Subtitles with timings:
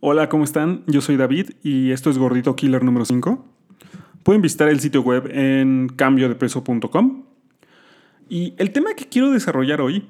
[0.00, 0.84] Hola, ¿cómo están?
[0.86, 3.42] Yo soy David y esto es Gordito Killer número 5.
[4.22, 7.24] Pueden visitar el sitio web en cambiodepeso.com.
[8.28, 10.06] Y el tema que quiero desarrollar hoy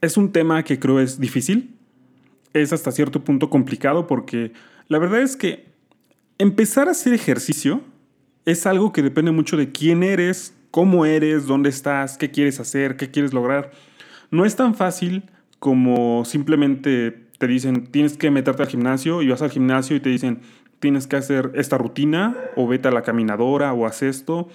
[0.00, 1.74] es un tema que creo es difícil.
[2.52, 4.52] Es hasta cierto punto complicado porque
[4.86, 5.66] la verdad es que
[6.38, 7.80] empezar a hacer ejercicio
[8.44, 12.96] es algo que depende mucho de quién eres, cómo eres, dónde estás, qué quieres hacer,
[12.96, 13.72] qué quieres lograr.
[14.30, 15.24] No es tan fácil
[15.58, 20.10] como simplemente te dicen, tienes que meterte al gimnasio y vas al gimnasio y te
[20.10, 20.40] dicen,
[20.80, 24.48] tienes que hacer esta rutina o vete a la caminadora o haz esto.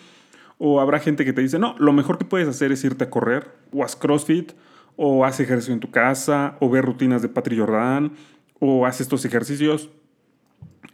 [0.58, 3.10] O habrá gente que te dice, no, lo mejor que puedes hacer es irte a
[3.10, 4.54] correr o haz CrossFit
[4.96, 8.14] o haz ejercicio en tu casa o ve rutinas de Patrick Jordan
[8.60, 9.90] o haz estos ejercicios.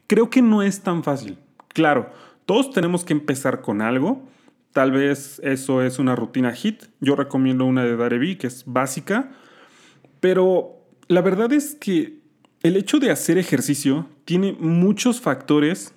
[0.07, 1.37] Creo que no es tan fácil.
[1.67, 2.09] Claro,
[2.45, 4.23] todos tenemos que empezar con algo.
[4.73, 6.85] Tal vez eso es una rutina HIT.
[6.99, 9.31] Yo recomiendo una de Darevi que es básica.
[10.19, 10.78] Pero
[11.09, 12.19] la verdad es que
[12.61, 15.93] el hecho de hacer ejercicio tiene muchos factores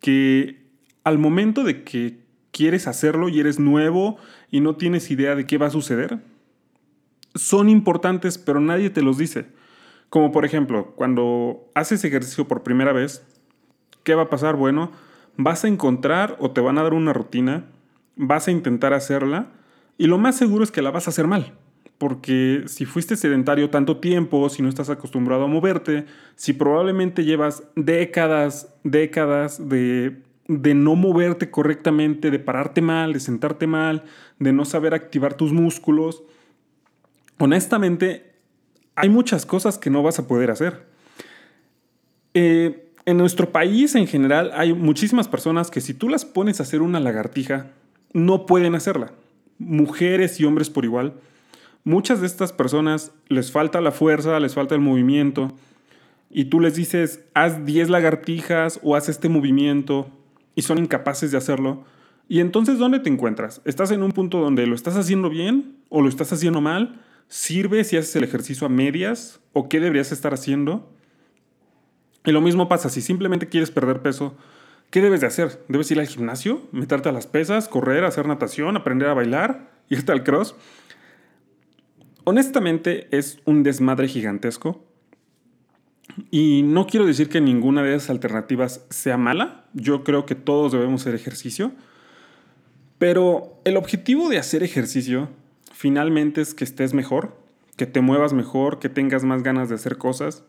[0.00, 0.64] que
[1.04, 2.18] al momento de que
[2.50, 4.16] quieres hacerlo y eres nuevo
[4.50, 6.20] y no tienes idea de qué va a suceder,
[7.34, 9.48] son importantes, pero nadie te los dice.
[10.08, 13.22] Como por ejemplo, cuando haces ejercicio por primera vez,
[14.02, 14.56] ¿qué va a pasar?
[14.56, 14.92] Bueno,
[15.36, 17.66] vas a encontrar o te van a dar una rutina,
[18.16, 19.52] vas a intentar hacerla
[19.98, 21.52] y lo más seguro es que la vas a hacer mal
[21.98, 27.62] porque si fuiste sedentario tanto tiempo, si no estás acostumbrado a moverte, si probablemente llevas
[27.76, 34.04] décadas, décadas de, de no moverte correctamente, de pararte mal, de sentarte mal,
[34.38, 36.24] de no saber activar tus músculos,
[37.38, 38.34] honestamente
[38.96, 40.86] hay muchas cosas que no vas a poder hacer.
[42.34, 46.64] Eh, en nuestro país en general hay muchísimas personas que si tú las pones a
[46.64, 47.70] hacer una lagartija,
[48.12, 49.12] no pueden hacerla.
[49.58, 51.14] Mujeres y hombres por igual
[51.84, 55.52] muchas de estas personas les falta la fuerza, les falta el movimiento,
[56.30, 60.08] y tú les dices, haz 10 lagartijas o haz este movimiento,
[60.54, 61.84] y son incapaces de hacerlo.
[62.28, 63.60] Y entonces, ¿dónde te encuentras?
[63.64, 67.00] ¿Estás en un punto donde lo estás haciendo bien o lo estás haciendo mal?
[67.28, 69.40] ¿Sirve si haces el ejercicio a medias?
[69.52, 70.90] ¿O qué deberías estar haciendo?
[72.24, 74.34] Y lo mismo pasa, si simplemente quieres perder peso,
[74.90, 75.62] ¿qué debes de hacer?
[75.68, 76.62] ¿Debes ir al gimnasio?
[76.72, 77.68] ¿Meterte a las pesas?
[77.68, 78.04] ¿Correr?
[78.04, 78.76] ¿Hacer natación?
[78.76, 79.70] ¿Aprender a bailar?
[79.90, 80.54] ¿Irte al cross?
[82.24, 84.84] Honestamente es un desmadre gigantesco.
[86.30, 89.64] Y no quiero decir que ninguna de esas alternativas sea mala.
[89.72, 91.72] Yo creo que todos debemos hacer ejercicio.
[92.98, 95.28] Pero el objetivo de hacer ejercicio
[95.72, 97.36] finalmente es que estés mejor,
[97.76, 100.44] que te muevas mejor, que tengas más ganas de hacer cosas.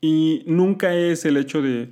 [0.00, 1.90] Y nunca es el hecho de,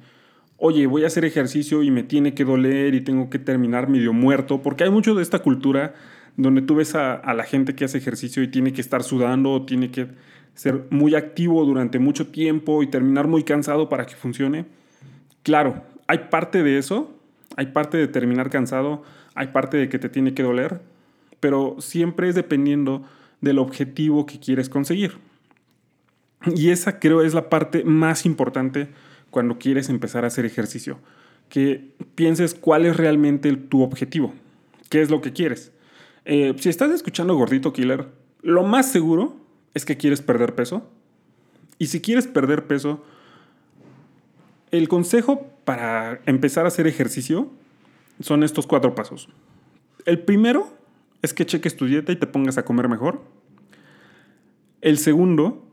[0.57, 4.13] oye, voy a hacer ejercicio y me tiene que doler y tengo que terminar medio
[4.13, 5.95] muerto, porque hay mucho de esta cultura
[6.37, 9.91] donde tú ves a, la gente que hace ejercicio y tiene que estar sudando, tiene
[9.91, 10.09] que
[10.55, 14.67] ser muy activo durante mucho tiempo y terminar muy cansado para que funcione.
[15.43, 17.15] Claro, hay parte de eso,
[17.57, 19.03] hay parte de terminar cansado,
[19.35, 20.81] hay parte de que te tiene que doler,
[21.41, 23.05] pero siempre es dependiendo
[23.41, 25.19] del objetivo que quieres conseguir.
[26.55, 28.89] Y esa creo es la parte más importante
[29.31, 30.99] cuando quieres empezar a hacer ejercicio,
[31.49, 34.35] que pienses cuál es realmente tu objetivo,
[34.91, 35.73] qué es lo que quieres.
[36.29, 38.09] Eh, si estás escuchando Gordito Killer,
[38.43, 39.37] lo más seguro
[39.75, 40.91] es que quieres perder peso.
[41.79, 43.05] Y si quieres perder peso,
[44.73, 47.49] el consejo para empezar a hacer ejercicio
[48.21, 49.29] son estos cuatro pasos.
[50.05, 50.69] El primero
[51.23, 53.23] es que cheques tu dieta y te pongas a comer mejor.
[54.81, 55.65] El segundo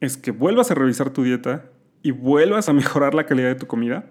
[0.00, 1.70] es que vuelvas a revisar tu dieta
[2.02, 4.10] y vuelvas a mejorar la calidad de tu comida.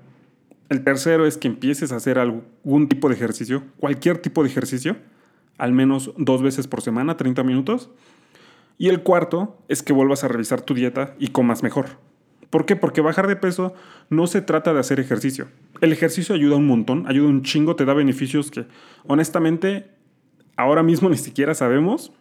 [0.70, 4.96] El tercero es que empieces a hacer algún tipo de ejercicio, cualquier tipo de ejercicio
[5.60, 7.90] al menos dos veces por semana, 30 minutos.
[8.80, 11.98] Y el cuarto es que vuelvas a revisar tu dieta y comas mejor.
[12.50, 12.76] ¿Por qué?
[12.76, 13.74] Porque bajar de peso
[14.10, 15.48] no se trata de hacer ejercicio.
[15.82, 18.66] El ejercicio ayuda un montón, ayuda un chingo, te da beneficios que
[19.06, 19.92] honestamente
[20.56, 22.12] ahora mismo ni siquiera sabemos,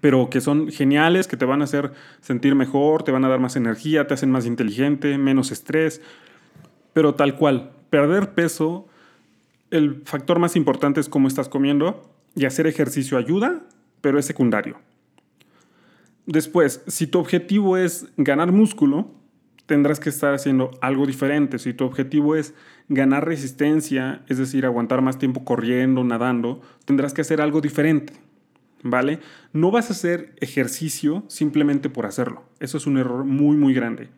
[0.00, 3.38] pero que son geniales, que te van a hacer sentir mejor, te van a dar
[3.38, 6.02] más energía, te hacen más inteligente, menos estrés.
[6.92, 8.88] Pero tal cual, perder peso,
[9.70, 13.62] el factor más importante es cómo estás comiendo y hacer ejercicio ayuda,
[14.00, 14.78] pero es secundario.
[16.26, 19.10] Después, si tu objetivo es ganar músculo,
[19.64, 21.58] tendrás que estar haciendo algo diferente.
[21.58, 22.54] Si tu objetivo es
[22.88, 28.12] ganar resistencia, es decir, aguantar más tiempo corriendo, nadando, tendrás que hacer algo diferente.
[28.82, 29.18] ¿Vale?
[29.52, 32.44] No vas a hacer ejercicio simplemente por hacerlo.
[32.60, 34.10] Eso es un error muy, muy grande.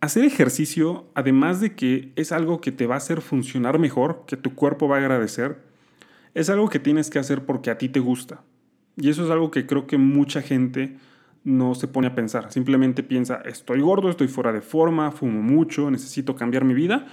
[0.00, 4.36] Hacer ejercicio, además de que es algo que te va a hacer funcionar mejor, que
[4.36, 5.69] tu cuerpo va a agradecer,
[6.34, 8.42] es algo que tienes que hacer porque a ti te gusta.
[8.96, 10.96] Y eso es algo que creo que mucha gente
[11.44, 15.90] no se pone a pensar, simplemente piensa, estoy gordo, estoy fuera de forma, fumo mucho,
[15.90, 17.06] necesito cambiar mi vida,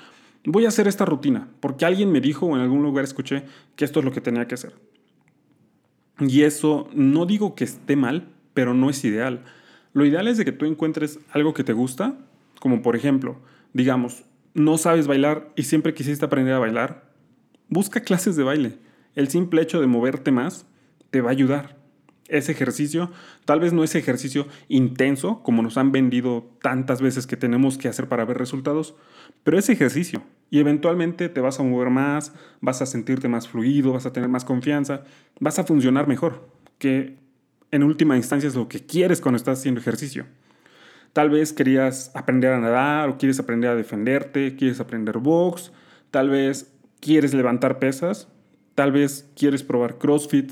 [0.43, 3.43] voy a hacer esta rutina, porque alguien me dijo o en algún lugar escuché
[3.75, 4.73] que esto es lo que tenía que hacer.
[6.19, 9.45] Y eso no digo que esté mal, pero no es ideal.
[9.93, 12.17] Lo ideal es de que tú encuentres algo que te gusta,
[12.59, 13.37] como por ejemplo,
[13.73, 14.23] digamos,
[14.53, 17.11] no sabes bailar y siempre quisiste aprender a bailar,
[17.69, 18.77] busca clases de baile.
[19.17, 20.67] El simple hecho de moverte más
[21.09, 21.75] te va a ayudar.
[22.27, 23.09] Ese ejercicio,
[23.45, 27.87] tal vez no es ejercicio intenso, como nos han vendido tantas veces que tenemos que
[27.87, 28.93] hacer para ver resultados,
[29.43, 30.21] pero es ejercicio.
[30.51, 32.31] Y eventualmente te vas a mover más,
[32.61, 35.01] vas a sentirte más fluido, vas a tener más confianza,
[35.39, 36.47] vas a funcionar mejor,
[36.77, 37.17] que
[37.71, 40.27] en última instancia es lo que quieres cuando estás haciendo ejercicio.
[41.13, 45.71] Tal vez querías aprender a nadar o quieres aprender a defenderte, quieres aprender box,
[46.11, 48.27] tal vez quieres levantar pesas,
[48.77, 50.51] tal vez quieres probar CrossFit,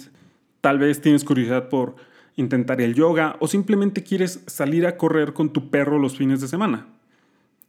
[0.59, 1.95] tal vez tienes curiosidad por
[2.35, 6.47] intentar el yoga o simplemente quieres salir a correr con tu perro los fines de
[6.47, 6.87] semana.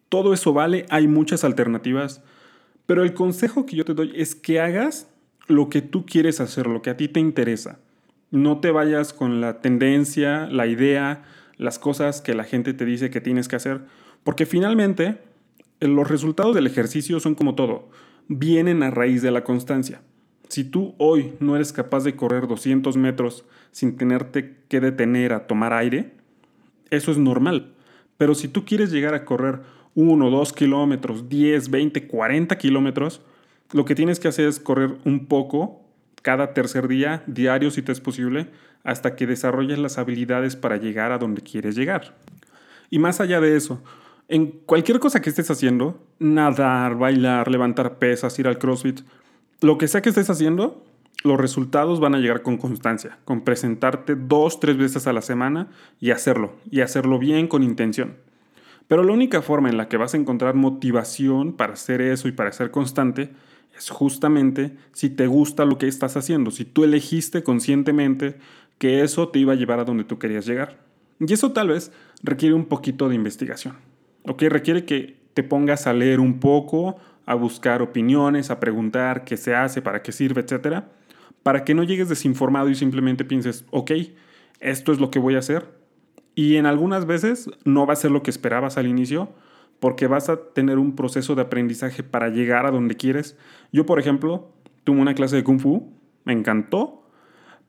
[0.09, 2.23] Todo eso vale, hay muchas alternativas,
[2.87, 5.11] pero el consejo que yo te doy es que hagas
[5.47, 7.79] lo que tú quieres hacer, lo que a ti te interesa.
[8.31, 11.23] No te vayas con la tendencia, la idea,
[11.59, 13.83] las cosas que la gente te dice que tienes que hacer,
[14.25, 15.19] porque finalmente
[15.81, 17.91] los resultados del ejercicio son como todo,
[18.27, 20.01] vienen a raíz de la constancia.
[20.49, 25.47] Si tú hoy no eres capaz de correr 200 metros sin tenerte que detener a
[25.47, 26.13] tomar aire,
[26.91, 27.73] eso es normal.
[28.17, 29.61] Pero si tú quieres llegar a correr
[29.95, 33.21] 1, 2 kilómetros, 10, 20, 40 kilómetros,
[33.73, 35.83] lo que tienes que hacer es correr un poco
[36.23, 38.49] cada tercer día, diario si te es posible,
[38.85, 42.17] hasta que desarrolles las habilidades para llegar a donde quieres llegar.
[42.91, 43.83] Y más allá de eso,
[44.29, 49.01] en cualquier cosa que estés haciendo, nadar, bailar, levantar pesas, ir al CrossFit,
[49.61, 50.85] lo que sea que estés haciendo,
[51.25, 55.69] los resultados van a llegar con constancia, con presentarte dos, tres veces a la semana
[56.01, 58.17] y hacerlo, y hacerlo bien con intención.
[58.89, 62.33] Pero la única forma en la que vas a encontrar motivación para hacer eso y
[62.33, 63.31] para ser constante
[63.77, 68.37] es justamente si te gusta lo que estás haciendo, si tú elegiste conscientemente
[68.79, 70.79] que eso te iba a llevar a donde tú querías llegar.
[71.19, 71.93] Y eso tal vez
[72.23, 73.77] requiere un poquito de investigación.
[74.25, 74.43] ¿ok?
[74.43, 79.55] Requiere que te pongas a leer un poco, a buscar opiniones, a preguntar qué se
[79.55, 80.89] hace, para qué sirve, etcétera,
[81.43, 83.91] para que no llegues desinformado y simplemente pienses, ok,
[84.61, 85.69] esto es lo que voy a hacer.
[86.35, 89.31] Y en algunas veces no va a ser lo que esperabas al inicio,
[89.81, 93.37] porque vas a tener un proceso de aprendizaje para llegar a donde quieres.
[93.73, 94.53] Yo, por ejemplo,
[94.85, 95.93] tuve una clase de kung fu,
[96.25, 97.03] me encantó,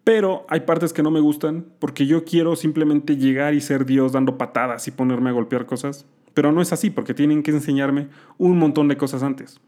[0.03, 4.13] pero hay partes que no me gustan porque yo quiero simplemente llegar y ser Dios
[4.13, 6.05] dando patadas y ponerme a golpear cosas.
[6.37, 9.59] Pero no es así, porque tienen que enseñarme un montón de cosas antes.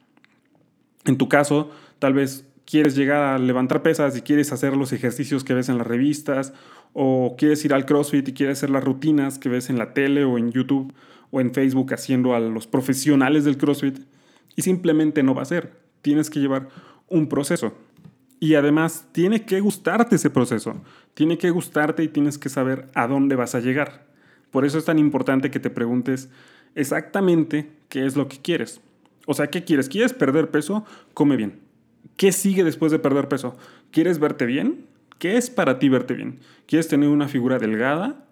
[1.04, 5.44] En tu caso, tal vez quieres llegar a levantar pesas y quieres hacer los ejercicios
[5.44, 6.54] que ves en las revistas,
[6.94, 10.26] o quieres ir al CrossFit y quieres hacer las rutinas que ves en la tele
[10.26, 10.94] o en YouTube
[11.32, 14.02] o en Facebook haciendo a los profesionales del CrossFit,
[14.56, 15.74] y simplemente no va a ser.
[16.04, 16.70] Tienes que llevar
[17.08, 17.74] un proceso.
[18.40, 20.80] Y además tiene que gustarte ese proceso.
[21.16, 24.08] Tiene que gustarte y tienes que saber a dónde vas a llegar.
[24.52, 26.30] Por eso es tan importante que te preguntes
[26.76, 28.82] exactamente qué es lo que quieres.
[29.26, 29.90] O sea, ¿qué quieres?
[29.90, 30.86] ¿Quieres perder peso?
[31.14, 31.60] Come bien.
[32.18, 33.56] ¿Qué sigue después de perder peso?
[33.92, 34.86] ¿Quieres verte bien?
[35.20, 36.40] ¿Qué es para ti verte bien?
[36.66, 38.26] ¿Quieres tener una figura delgada?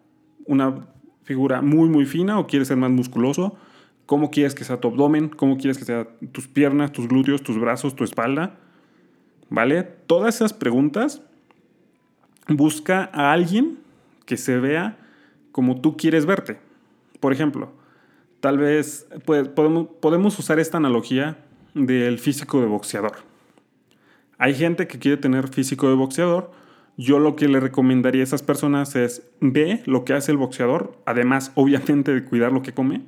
[0.45, 0.87] ¿Una
[1.23, 2.39] figura muy, muy fina?
[2.39, 3.57] ¿O quieres ser más musculoso?
[4.05, 5.29] ¿Cómo quieres que sea tu abdomen?
[5.29, 8.57] ¿Cómo quieres que sea tus piernas, tus glúteos, tus brazos, tu espalda?
[9.49, 9.83] ¿Vale?
[9.83, 11.21] Todas esas preguntas
[12.47, 13.79] busca a alguien
[14.25, 14.97] que se vea
[15.51, 16.57] como tú quieres verte.
[17.19, 17.71] Por ejemplo,
[18.47, 21.37] Tal vez podemos, podemos usar esta analogía
[21.73, 23.11] del físico de boxeador.
[24.37, 26.51] Hay gente que quiere tener físico de boxeador.
[26.95, 30.97] Yo lo que le recomendaría a esas personas es ve lo que hace el boxeador,
[31.05, 33.01] además obviamente de cuidar lo que come,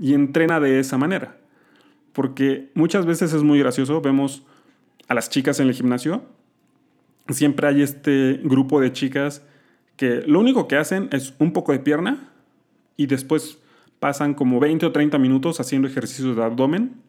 [0.00, 1.36] y entrena de esa manera.
[2.12, 4.42] Porque muchas veces es muy gracioso, vemos
[5.06, 6.24] a las chicas en el gimnasio,
[7.28, 9.46] siempre hay este grupo de chicas
[9.94, 12.32] que lo único que hacen es un poco de pierna
[12.96, 13.60] y después
[14.00, 17.06] pasan como 20 o 30 minutos haciendo ejercicios de abdomen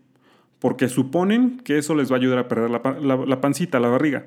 [0.60, 4.26] porque suponen que eso les va a ayudar a perder la, pancita, la barriga.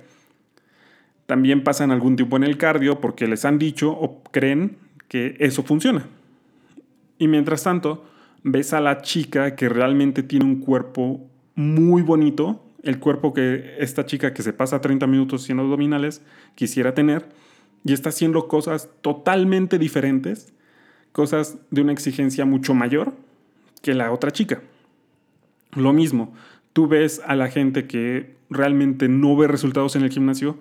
[1.26, 4.76] También pasan algún tiempo en el cardio porque les han dicho o creen
[5.08, 6.06] que eso funciona.
[7.18, 8.04] Y mientras tanto,
[8.42, 11.20] ves a la chica que realmente tiene un cuerpo
[11.54, 16.22] muy bonito, el cuerpo que esta chica que se pasa 30 minutos haciendo abdominales
[16.54, 17.28] quisiera tener,
[17.84, 20.52] y está haciendo cosas totalmente diferentes
[21.12, 23.12] cosas de una exigencia mucho mayor
[23.82, 24.62] que la otra chica.
[25.72, 26.34] Lo mismo,
[26.72, 30.58] tú ves a la gente que realmente no ve resultados en el gimnasio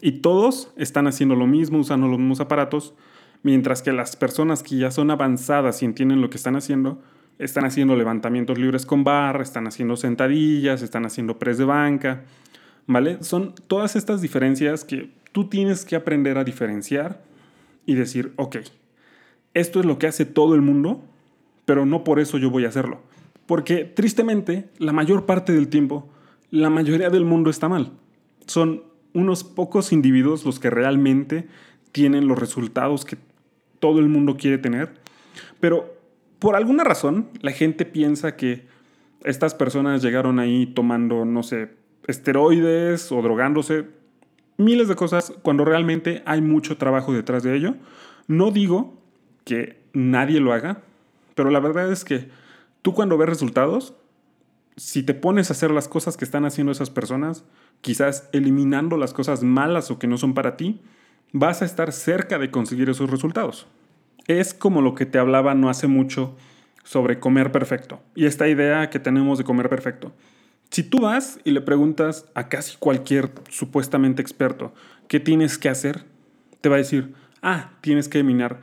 [0.00, 2.94] y todos están haciendo lo mismo, usando los mismos aparatos,
[3.42, 7.02] Mientras que las personas que ya son avanzadas y entienden lo que están haciendo,
[7.38, 12.24] están haciendo levantamientos libres con barra, están haciendo sentadillas, están haciendo press de banca,
[12.86, 13.22] ¿vale?
[13.22, 17.22] Son todas estas diferencias que tú tienes que aprender a diferenciar
[17.86, 18.56] y decir, ok,
[19.54, 21.02] esto es lo que hace todo el mundo,
[21.64, 23.00] pero no por eso yo voy a hacerlo.
[23.46, 26.08] Porque tristemente, la mayor parte del tiempo,
[26.50, 27.92] la mayoría del mundo está mal.
[28.46, 31.48] Son unos pocos individuos los que realmente
[31.92, 33.16] tienen los resultados que
[33.80, 34.94] todo el mundo quiere tener,
[35.58, 35.96] pero
[36.38, 38.66] por alguna razón la gente piensa que
[39.24, 41.70] estas personas llegaron ahí tomando, no sé,
[42.06, 43.86] esteroides o drogándose,
[44.56, 47.74] miles de cosas, cuando realmente hay mucho trabajo detrás de ello.
[48.28, 48.99] No digo
[49.44, 50.82] que nadie lo haga,
[51.34, 52.28] pero la verdad es que
[52.82, 53.94] tú cuando ves resultados,
[54.76, 57.44] si te pones a hacer las cosas que están haciendo esas personas,
[57.80, 60.80] quizás eliminando las cosas malas o que no son para ti,
[61.32, 63.66] vas a estar cerca de conseguir esos resultados.
[64.26, 66.36] Es como lo que te hablaba no hace mucho
[66.84, 70.12] sobre comer perfecto y esta idea que tenemos de comer perfecto.
[70.70, 74.72] Si tú vas y le preguntas a casi cualquier supuestamente experto
[75.08, 76.04] qué tienes que hacer,
[76.60, 78.60] te va a decir, ah, tienes que eliminar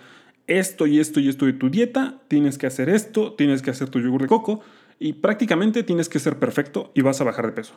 [0.48, 3.89] esto y esto y esto de tu dieta, tienes que hacer esto, tienes que hacer
[3.89, 4.62] tu yogur de coco
[5.00, 7.75] y prácticamente tienes que ser perfecto y vas a bajar de peso.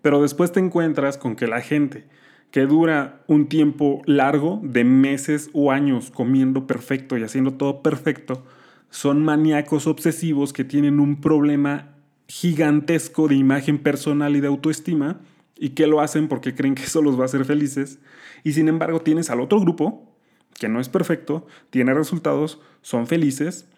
[0.00, 2.04] Pero después te encuentras con que la gente
[2.50, 8.44] que dura un tiempo largo de meses o años comiendo perfecto y haciendo todo perfecto,
[8.90, 11.96] son maníacos obsesivos que tienen un problema
[12.28, 15.20] gigantesco de imagen personal y de autoestima
[15.56, 17.98] y que lo hacen porque creen que eso los va a hacer felices.
[18.44, 20.13] Y sin embargo tienes al otro grupo,
[20.58, 23.68] que no es perfecto, tiene resultados, son felices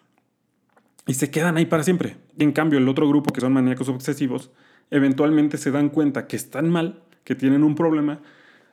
[1.05, 2.17] y se quedan ahí para siempre.
[2.37, 4.51] Y en cambio el otro grupo, que son maníacos obsesivos,
[4.91, 8.21] eventualmente se dan cuenta que están mal, que tienen un problema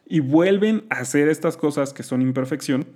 [0.06, 2.86] y vuelven a hacer estas cosas que son imperfección,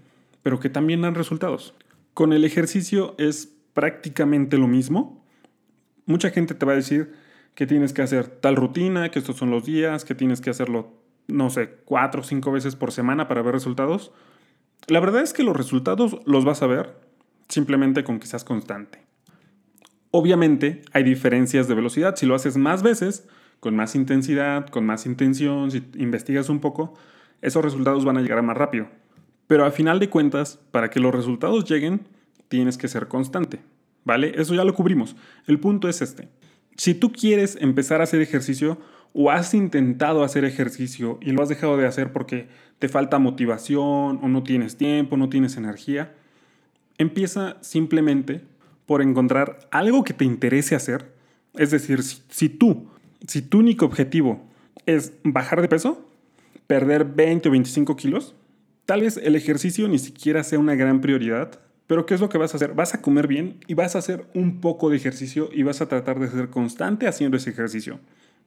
[0.43, 1.75] pero que también dan resultados.
[2.15, 5.25] Con el ejercicio es prácticamente lo mismo.
[6.07, 7.15] Mucha gente te va a decir
[7.55, 10.93] que tienes que hacer tal rutina, que estos son los días, que tienes que hacerlo,
[11.27, 14.13] no sé, cuatro o cinco veces por semana para ver resultados.
[14.87, 16.97] La verdad es que los resultados los vas a ver
[17.49, 19.03] simplemente con que seas constante.
[20.11, 22.17] Obviamente hay diferencias de velocidad.
[22.17, 23.29] Si lo haces más veces,
[23.61, 26.95] con más intensidad, con más intención, si investigas un poco,
[27.43, 28.89] esos resultados van a llegar más rápido.
[29.47, 32.07] Pero a final de cuentas, para que los resultados lleguen,
[32.49, 33.61] tienes que ser constante,
[34.05, 34.33] ¿vale?
[34.37, 35.17] Eso ya lo cubrimos.
[35.47, 36.29] El punto es este.
[36.79, 38.79] Si tú quieres empezar a hacer ejercicio
[39.13, 42.47] o has intentado hacer ejercicio y lo has dejado de hacer porque
[42.79, 46.15] te falta motivación o no tienes tiempo, no tienes energía,
[46.97, 48.43] empieza simplemente
[48.87, 51.13] por encontrar algo que te interese hacer.
[51.55, 52.87] Es decir, si, tú
[53.27, 54.47] si tu único objetivo
[54.87, 56.09] es bajar de peso,
[56.69, 58.37] perder 20 o 25 kilos,
[58.87, 61.59] tal vez el ejercicio ni siquiera sea una gran prioridad,
[61.89, 62.75] pero ¿qué es lo que vas a hacer?
[62.75, 65.89] Vas a comer bien y vas a hacer un poco de ejercicio y vas a
[65.89, 67.99] tratar de ser constante haciendo ese ejercicio.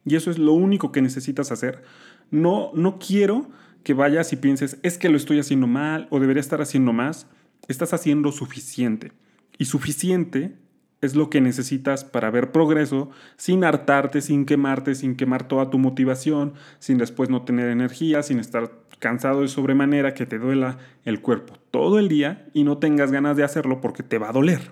[0.06, 1.82] Y eso es lo único que necesitas hacer.
[2.30, 3.50] No, no quiero
[3.84, 7.28] que vayas y pienses, es que lo estoy haciendo mal o debería estar haciendo más.
[7.68, 9.12] Estás haciendo suficiente.
[9.58, 10.56] Y suficiente
[11.02, 15.80] es lo que necesitas para ver progreso sin hartarte, sin quemarte, sin quemar toda tu
[15.80, 21.20] motivación, sin después no tener energía, sin estar cansado de sobremanera, que te duela el
[21.20, 24.72] cuerpo todo el día y no tengas ganas de hacerlo porque te va a doler.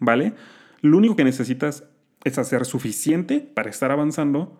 [0.00, 0.32] ¿Vale?
[0.80, 1.84] Lo único que necesitas
[2.24, 4.58] es hacer suficiente para estar avanzando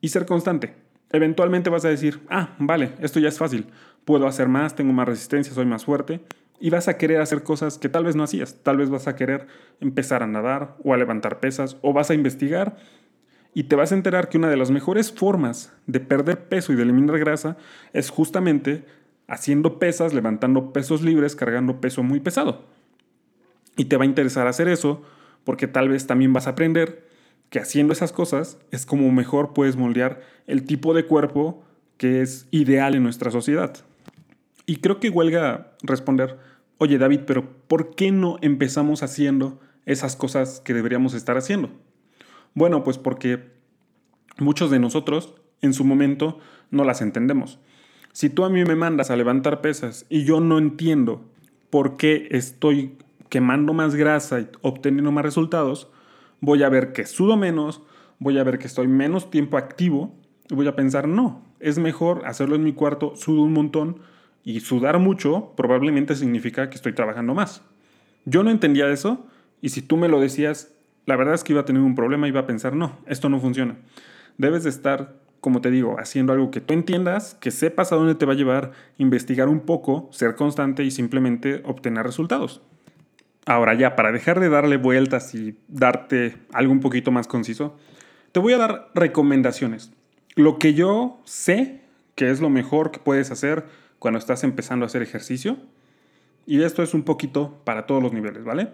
[0.00, 0.76] y ser constante.
[1.10, 3.66] Eventualmente vas a decir, ah, vale, esto ya es fácil,
[4.04, 6.20] puedo hacer más, tengo más resistencia, soy más fuerte,
[6.60, 8.62] y vas a querer hacer cosas que tal vez no hacías.
[8.62, 9.46] Tal vez vas a querer
[9.80, 12.76] empezar a nadar o a levantar pesas o vas a investigar
[13.54, 16.76] y te vas a enterar que una de las mejores formas de perder peso y
[16.76, 17.56] de eliminar grasa
[17.92, 18.84] es justamente
[19.28, 22.66] haciendo pesas, levantando pesos libres, cargando peso muy pesado.
[23.76, 25.02] Y te va a interesar hacer eso
[25.44, 27.08] porque tal vez también vas a aprender
[27.48, 31.64] que haciendo esas cosas es como mejor puedes moldear el tipo de cuerpo
[31.96, 33.76] que es ideal en nuestra sociedad.
[34.66, 36.38] Y creo que huelga responder,
[36.78, 41.70] oye David, pero ¿por qué no empezamos haciendo esas cosas que deberíamos estar haciendo?
[42.54, 43.52] Bueno, pues porque
[44.38, 46.38] muchos de nosotros en su momento
[46.70, 47.58] no las entendemos.
[48.12, 51.22] Si tú a mí me mandas a levantar pesas y yo no entiendo
[51.70, 52.96] por qué estoy
[53.28, 55.88] quemando más grasa y obteniendo más resultados,
[56.40, 57.82] voy a ver que sudo menos,
[58.20, 60.14] voy a ver que estoy menos tiempo activo
[60.48, 63.98] y voy a pensar, no, es mejor hacerlo en mi cuarto, sudo un montón,
[64.44, 67.62] y sudar mucho probablemente significa que estoy trabajando más.
[68.26, 69.26] Yo no entendía eso
[69.62, 70.73] y si tú me lo decías,
[71.06, 73.40] la verdad es que iba a tener un problema, iba a pensar, no, esto no
[73.40, 73.76] funciona.
[74.38, 78.14] Debes de estar como te digo, haciendo algo que tú entiendas, que sepas a dónde
[78.14, 82.62] te va a llevar, investigar un poco, ser constante y simplemente obtener resultados.
[83.44, 87.76] Ahora ya, para dejar de darle vueltas y darte algo un poquito más conciso,
[88.32, 89.92] te voy a dar recomendaciones.
[90.34, 91.82] Lo que yo sé
[92.14, 93.66] que es lo mejor que puedes hacer
[93.98, 95.58] cuando estás empezando a hacer ejercicio.
[96.46, 98.70] Y esto es un poquito para todos los niveles, ¿vale?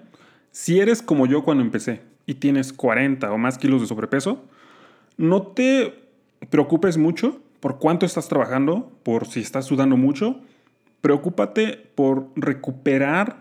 [0.53, 4.45] Si eres como yo cuando empecé y tienes 40 o más kilos de sobrepeso,
[5.17, 6.01] no te
[6.49, 10.39] preocupes mucho por cuánto estás trabajando, por si estás sudando mucho.
[11.01, 13.39] Preocúpate por recuperar,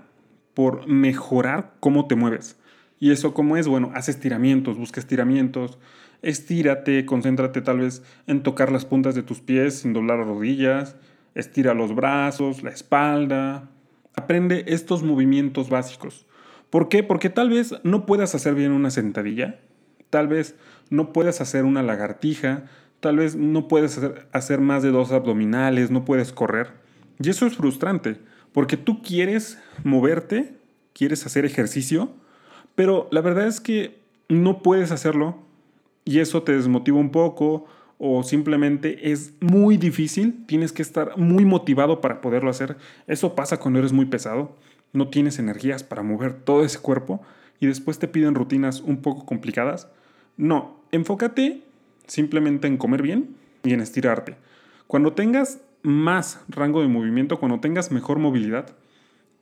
[0.56, 2.58] por mejorar cómo te mueves.
[3.00, 3.68] ¿Y eso cómo es?
[3.68, 5.78] Bueno, haz estiramientos, busca estiramientos,
[6.24, 10.96] estírate, concéntrate tal vez en tocar las puntas de tus pies sin doblar las rodillas,
[11.36, 13.70] estira los brazos, la espalda.
[14.16, 16.26] Aprende estos movimientos básicos.
[16.70, 17.04] ¿Por qué?
[17.04, 19.60] Porque tal vez no puedas hacer bien una sentadilla,
[20.10, 20.56] tal vez
[20.90, 22.66] no puedas hacer una lagartija,
[23.00, 24.00] tal vez no puedes
[24.32, 26.68] hacer, más de dos abdominales, no puedes correr.
[27.22, 28.18] Y eso es frustrante,
[28.52, 30.58] porque tú quieres moverte,
[30.94, 32.12] quieres hacer ejercicio,
[32.76, 35.44] pero la verdad es que no puedes hacerlo
[36.06, 37.66] y eso te desmotiva un poco
[37.98, 42.78] o simplemente es muy difícil, tienes que estar muy motivado para poderlo hacer.
[43.08, 44.56] Eso pasa cuando eres muy pesado,
[44.94, 47.22] no tienes energías para mover todo ese cuerpo
[47.60, 49.88] y después te piden rutinas un poco complicadas.
[50.38, 51.64] No, enfócate
[52.08, 54.36] simplemente en comer bien y en estirarte.
[54.88, 58.76] Cuando tengas más rango de movimiento, cuando tengas mejor movilidad,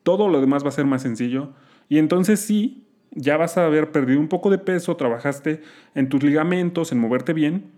[0.04, 1.54] todo lo demás va a ser más sencillo
[1.90, 5.62] y entonces sí, ya vas a haber perdido un poco de peso, trabajaste
[5.96, 7.72] en tus ligamentos, en moverte bien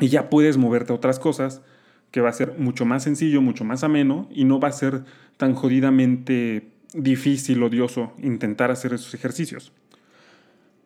[0.00, 1.62] y ya puedes moverte a otras cosas
[2.10, 5.04] que va a ser mucho más sencillo, mucho más ameno y no va a ser
[5.36, 9.72] tan jodidamente difícil, odioso intentar hacer esos ejercicios.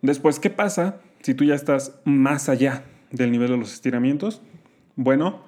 [0.03, 4.43] Después, ¿qué pasa si tú ya estás más allá del nivel de los estiramientos?
[4.97, 5.43] Bueno,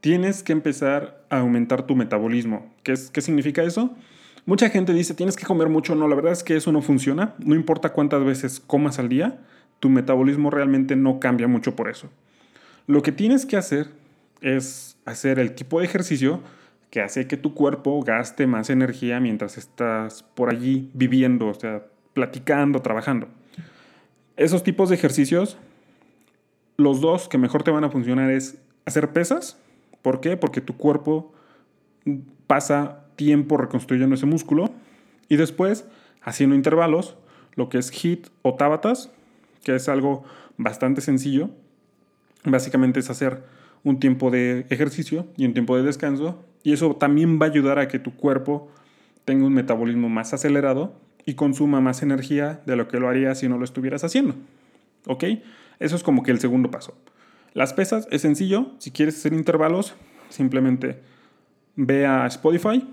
[0.00, 2.74] tienes que empezar a aumentar tu metabolismo.
[2.82, 3.96] ¿Qué, es, qué significa eso?
[4.44, 5.94] Mucha gente dice, tienes que comer mucho.
[5.94, 7.34] No, la verdad es que eso no funciona.
[7.38, 9.40] No importa cuántas veces comas al día,
[9.80, 12.10] tu metabolismo realmente no cambia mucho por eso.
[12.86, 13.88] Lo que tienes que hacer
[14.40, 16.40] es hacer el tipo de ejercicio
[16.92, 21.86] que hace que tu cuerpo gaste más energía mientras estás por allí viviendo, o sea,
[22.12, 23.28] platicando, trabajando.
[24.36, 25.56] Esos tipos de ejercicios,
[26.76, 29.58] los dos que mejor te van a funcionar es hacer pesas.
[30.02, 30.36] ¿Por qué?
[30.36, 31.32] Porque tu cuerpo
[32.46, 34.70] pasa tiempo reconstruyendo ese músculo
[35.30, 35.86] y después
[36.20, 37.16] haciendo intervalos,
[37.54, 39.10] lo que es HIT o tabatas,
[39.64, 40.24] que es algo
[40.58, 41.48] bastante sencillo.
[42.44, 43.44] Básicamente es hacer
[43.82, 47.78] un tiempo de ejercicio y un tiempo de descanso y eso también va a ayudar
[47.78, 48.70] a que tu cuerpo
[49.24, 50.94] tenga un metabolismo más acelerado
[51.24, 54.34] y consuma más energía de lo que lo haría si no lo estuvieras haciendo.
[55.06, 55.24] ¿Ok?
[55.78, 56.96] Eso es como que el segundo paso.
[57.54, 59.94] Las pesas es sencillo, si quieres hacer intervalos,
[60.30, 61.00] simplemente
[61.76, 62.86] ve a Spotify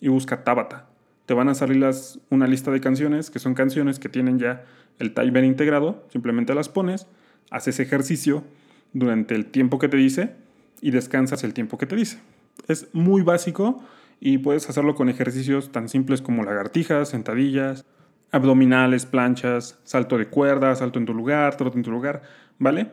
[0.00, 0.86] y busca Tabata.
[1.26, 4.64] Te van a salir las, una lista de canciones que son canciones que tienen ya
[4.98, 7.06] el timer integrado, simplemente las pones,
[7.50, 8.44] haces ejercicio
[8.92, 10.34] durante el tiempo que te dice
[10.80, 12.18] y descansas el tiempo que te dice.
[12.66, 13.82] Es muy básico
[14.20, 17.84] y puedes hacerlo con ejercicios tan simples como lagartijas, sentadillas,
[18.30, 22.22] abdominales, planchas, salto de cuerda, salto en tu lugar, trote en tu lugar,
[22.58, 22.90] ¿vale?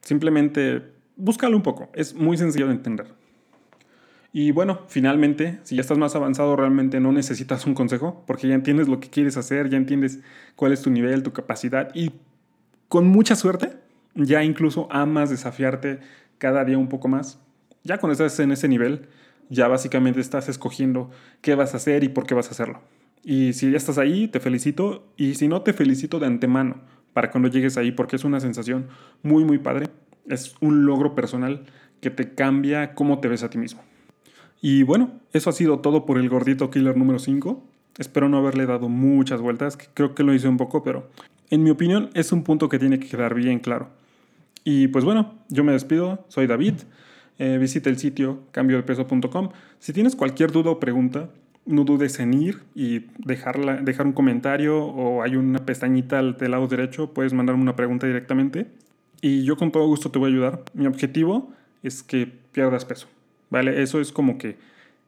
[0.00, 0.82] Simplemente
[1.16, 3.06] búscalo un poco, es muy sencillo de entender.
[4.32, 8.54] Y bueno, finalmente, si ya estás más avanzado, realmente no necesitas un consejo, porque ya
[8.54, 10.20] entiendes lo que quieres hacer, ya entiendes
[10.56, 12.12] cuál es tu nivel, tu capacidad, y
[12.88, 13.78] con mucha suerte,
[14.14, 16.00] ya incluso amas desafiarte
[16.36, 17.40] cada día un poco más.
[17.86, 19.06] Ya cuando estás en ese nivel,
[19.48, 21.08] ya básicamente estás escogiendo
[21.40, 22.80] qué vas a hacer y por qué vas a hacerlo.
[23.22, 26.80] Y si ya estás ahí, te felicito, y si no, te felicito de antemano
[27.12, 28.88] para cuando llegues ahí, porque es una sensación
[29.22, 29.86] muy, muy padre.
[30.28, 31.64] Es un logro personal
[32.00, 33.82] que te cambia cómo te ves a ti mismo.
[34.60, 37.62] Y bueno, eso ha sido todo por el gordito killer número 5.
[37.98, 41.08] Espero no haberle dado muchas vueltas, creo que lo hice un poco, pero
[41.50, 43.90] en mi opinión es un punto que tiene que quedar bien claro.
[44.64, 46.74] Y pues bueno, yo me despido, soy David,
[47.38, 49.50] eh, visita el sitio cambiodepeso.com.
[49.78, 51.30] Si tienes cualquier duda o pregunta,
[51.66, 56.66] no dudes en ir y dejarla, dejar un comentario o hay una pestañita del lado
[56.68, 58.66] derecho, puedes mandarme una pregunta directamente
[59.20, 60.62] y yo con todo gusto te voy a ayudar.
[60.74, 63.08] Mi objetivo es que pierdas peso.
[63.50, 63.82] ¿vale?
[63.82, 64.56] Eso es como que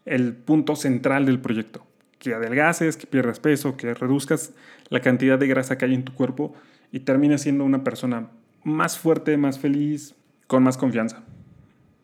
[0.05, 1.85] el punto central del proyecto.
[2.19, 4.53] Que adelgaces, que pierdas peso, que reduzcas
[4.89, 6.55] la cantidad de grasa que hay en tu cuerpo
[6.91, 8.31] y termines siendo una persona
[8.65, 10.15] más fuerte, más feliz,
[10.47, 11.23] con más confianza.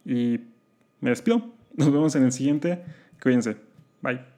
[0.05, 0.41] Y
[1.01, 1.53] me despido.
[1.75, 2.85] Nos vemos en el siguiente.
[3.21, 3.57] Cuídense.
[4.03, 4.34] Bye.